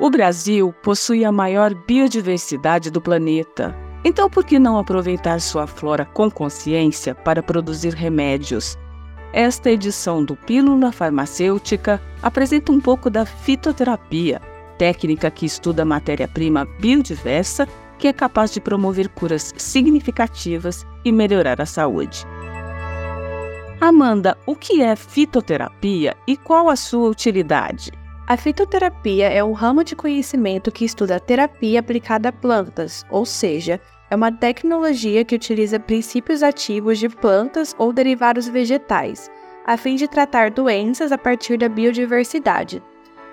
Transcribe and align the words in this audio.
O 0.00 0.10
Brasil 0.10 0.72
possui 0.80 1.24
a 1.24 1.32
maior 1.32 1.74
biodiversidade 1.74 2.88
do 2.88 3.00
planeta. 3.00 3.74
Então, 4.04 4.30
por 4.30 4.44
que 4.44 4.56
não 4.56 4.78
aproveitar 4.78 5.40
sua 5.40 5.66
flora 5.66 6.04
com 6.04 6.30
consciência 6.30 7.16
para 7.16 7.42
produzir 7.42 7.94
remédios? 7.94 8.78
Esta 9.32 9.70
edição 9.70 10.24
do 10.24 10.36
Pílula 10.36 10.92
Farmacêutica 10.92 12.00
apresenta 12.22 12.70
um 12.70 12.80
pouco 12.80 13.10
da 13.10 13.26
fitoterapia, 13.26 14.40
técnica 14.78 15.32
que 15.32 15.44
estuda 15.44 15.82
a 15.82 15.84
matéria-prima 15.84 16.64
biodiversa 16.80 17.66
que 17.98 18.06
é 18.06 18.12
capaz 18.12 18.52
de 18.52 18.60
promover 18.60 19.08
curas 19.08 19.52
significativas 19.56 20.86
e 21.04 21.10
melhorar 21.10 21.60
a 21.60 21.66
saúde. 21.66 22.24
Amanda, 23.80 24.38
o 24.46 24.54
que 24.54 24.80
é 24.80 24.94
fitoterapia 24.94 26.16
e 26.24 26.36
qual 26.36 26.70
a 26.70 26.76
sua 26.76 27.08
utilidade? 27.08 27.90
A 28.28 28.36
fitoterapia 28.36 29.30
é 29.30 29.42
um 29.42 29.52
ramo 29.52 29.82
de 29.82 29.96
conhecimento 29.96 30.70
que 30.70 30.84
estuda 30.84 31.16
a 31.16 31.18
terapia 31.18 31.80
aplicada 31.80 32.28
a 32.28 32.32
plantas, 32.32 33.06
ou 33.08 33.24
seja, 33.24 33.80
é 34.10 34.14
uma 34.14 34.30
tecnologia 34.30 35.24
que 35.24 35.34
utiliza 35.34 35.80
princípios 35.80 36.42
ativos 36.42 36.98
de 36.98 37.08
plantas 37.08 37.74
ou 37.78 37.90
derivados 37.90 38.46
vegetais, 38.46 39.30
a 39.64 39.78
fim 39.78 39.96
de 39.96 40.06
tratar 40.06 40.50
doenças 40.50 41.10
a 41.10 41.16
partir 41.16 41.56
da 41.56 41.70
biodiversidade. 41.70 42.82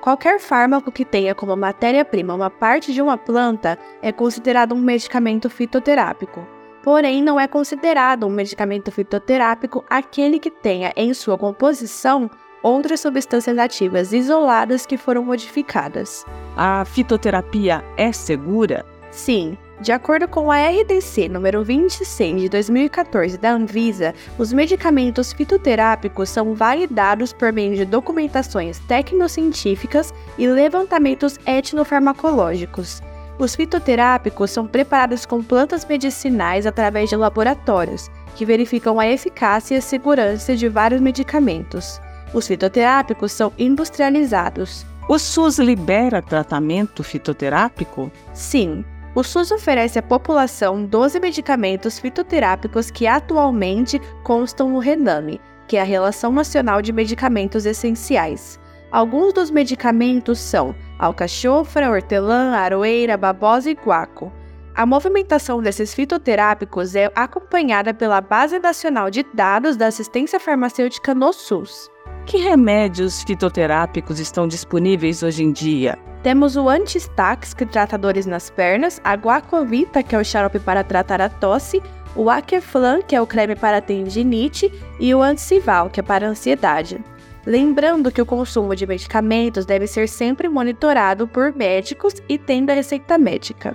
Qualquer 0.00 0.40
fármaco 0.40 0.90
que 0.90 1.04
tenha 1.04 1.34
como 1.34 1.54
matéria-prima 1.54 2.34
uma 2.34 2.48
parte 2.48 2.90
de 2.90 3.02
uma 3.02 3.18
planta 3.18 3.78
é 4.00 4.10
considerado 4.10 4.74
um 4.74 4.80
medicamento 4.80 5.50
fitoterápico. 5.50 6.48
Porém, 6.82 7.22
não 7.22 7.38
é 7.38 7.46
considerado 7.46 8.26
um 8.26 8.30
medicamento 8.30 8.90
fitoterápico 8.90 9.84
aquele 9.90 10.38
que 10.38 10.50
tenha 10.50 10.94
em 10.96 11.12
sua 11.12 11.36
composição 11.36 12.30
outras 12.62 13.00
substâncias 13.00 13.58
ativas 13.58 14.12
isoladas 14.12 14.86
que 14.86 14.96
foram 14.96 15.24
modificadas. 15.24 16.24
A 16.56 16.84
fitoterapia 16.84 17.84
é 17.96 18.12
segura? 18.12 18.84
Sim. 19.10 19.56
De 19.80 19.92
acordo 19.92 20.26
com 20.26 20.50
a 20.50 20.58
RDC 20.58 21.28
número 21.28 21.62
26 21.62 22.42
de 22.42 22.48
2014 22.48 23.38
da 23.38 23.52
Anvisa, 23.52 24.12
os 24.36 24.52
medicamentos 24.52 25.32
fitoterápicos 25.32 26.30
são 26.30 26.52
validados 26.52 27.32
por 27.32 27.52
meio 27.52 27.76
de 27.76 27.84
documentações 27.84 28.80
tecnocientíficas 28.80 30.12
e 30.36 30.48
levantamentos 30.48 31.38
etnofarmacológicos. 31.46 33.00
Os 33.38 33.54
fitoterápicos 33.54 34.50
são 34.50 34.66
preparados 34.66 35.24
com 35.24 35.44
plantas 35.44 35.84
medicinais 35.84 36.66
através 36.66 37.08
de 37.08 37.14
laboratórios, 37.14 38.10
que 38.34 38.44
verificam 38.44 38.98
a 38.98 39.06
eficácia 39.06 39.76
e 39.76 39.78
a 39.78 39.80
segurança 39.80 40.56
de 40.56 40.68
vários 40.68 41.00
medicamentos. 41.00 42.00
Os 42.32 42.46
fitoterápicos 42.46 43.32
são 43.32 43.52
industrializados. 43.58 44.84
O 45.08 45.18
SUS 45.18 45.58
libera 45.58 46.20
tratamento 46.20 47.02
fitoterápico? 47.02 48.12
Sim. 48.34 48.84
O 49.14 49.24
SUS 49.24 49.50
oferece 49.50 49.98
à 49.98 50.02
população 50.02 50.84
12 50.84 51.18
medicamentos 51.18 51.98
fitoterápicos 51.98 52.90
que 52.90 53.06
atualmente 53.06 53.98
constam 54.22 54.68
no 54.68 54.78
RENAME, 54.78 55.40
que 55.66 55.76
é 55.76 55.80
a 55.80 55.84
Relação 55.84 56.30
Nacional 56.30 56.82
de 56.82 56.92
Medicamentos 56.92 57.64
Essenciais. 57.64 58.60
Alguns 58.90 59.32
dos 59.32 59.50
medicamentos 59.50 60.38
são 60.38 60.74
alcachofra, 60.98 61.90
hortelã, 61.90 62.52
aroeira, 62.52 63.16
babosa 63.16 63.70
e 63.70 63.74
guaco. 63.74 64.32
A 64.74 64.86
movimentação 64.86 65.60
desses 65.60 65.92
fitoterápicos 65.92 66.94
é 66.94 67.10
acompanhada 67.14 67.92
pela 67.92 68.20
Base 68.20 68.58
Nacional 68.58 69.10
de 69.10 69.24
Dados 69.34 69.76
da 69.76 69.88
Assistência 69.88 70.38
Farmacêutica 70.38 71.14
no 71.14 71.32
SUS. 71.32 71.90
Que 72.28 72.36
remédios 72.36 73.22
fitoterápicos 73.22 74.20
estão 74.20 74.46
disponíveis 74.46 75.22
hoje 75.22 75.42
em 75.42 75.50
dia? 75.50 75.98
Temos 76.22 76.56
o 76.56 76.68
Antistax, 76.68 77.54
que 77.54 77.64
trata 77.64 77.96
dores 77.96 78.26
nas 78.26 78.50
pernas, 78.50 79.00
a 79.02 79.14
Guacovita, 79.14 80.02
que 80.02 80.14
é 80.14 80.18
o 80.18 80.22
xarope 80.22 80.58
para 80.58 80.84
tratar 80.84 81.22
a 81.22 81.30
tosse, 81.30 81.82
o 82.14 82.28
Aqueflan, 82.28 83.00
que 83.00 83.16
é 83.16 83.20
o 83.22 83.26
creme 83.26 83.56
para 83.56 83.80
tendinite, 83.80 84.70
e 85.00 85.14
o 85.14 85.22
Anticival, 85.22 85.88
que 85.88 86.00
é 86.00 86.02
para 86.02 86.28
ansiedade. 86.28 87.02
Lembrando 87.46 88.12
que 88.12 88.20
o 88.20 88.26
consumo 88.26 88.76
de 88.76 88.86
medicamentos 88.86 89.64
deve 89.64 89.86
ser 89.86 90.06
sempre 90.06 90.50
monitorado 90.50 91.26
por 91.26 91.56
médicos 91.56 92.16
e 92.28 92.36
tendo 92.36 92.68
a 92.68 92.74
receita 92.74 93.16
médica. 93.16 93.74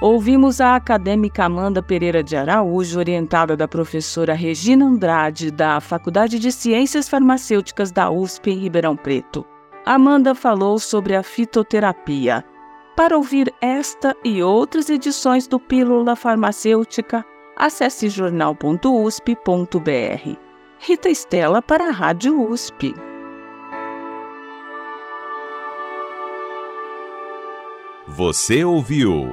Ouvimos 0.00 0.60
a 0.60 0.74
acadêmica 0.74 1.44
Amanda 1.44 1.82
Pereira 1.82 2.22
de 2.22 2.36
Araújo, 2.36 2.98
orientada 2.98 3.56
da 3.56 3.68
professora 3.68 4.34
Regina 4.34 4.84
Andrade, 4.84 5.50
da 5.50 5.80
Faculdade 5.80 6.38
de 6.38 6.50
Ciências 6.50 7.08
Farmacêuticas 7.08 7.92
da 7.92 8.10
USP 8.10 8.50
em 8.50 8.58
Ribeirão 8.58 8.96
Preto. 8.96 9.46
Amanda 9.86 10.34
falou 10.34 10.78
sobre 10.78 11.14
a 11.14 11.22
fitoterapia. 11.22 12.44
Para 12.96 13.16
ouvir 13.16 13.52
esta 13.60 14.16
e 14.24 14.42
outras 14.42 14.90
edições 14.90 15.46
do 15.46 15.60
Pílula 15.60 16.16
Farmacêutica, 16.16 17.24
acesse 17.56 18.08
jornal.usp.br. 18.08 20.38
Rita 20.78 21.08
Estela 21.08 21.62
para 21.62 21.88
a 21.88 21.90
Rádio 21.90 22.50
USP. 22.50 22.94
Você 28.06 28.64
ouviu? 28.64 29.32